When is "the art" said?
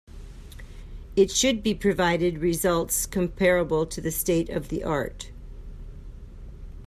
4.69-5.29